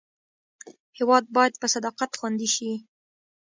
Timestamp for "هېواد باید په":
0.97-1.67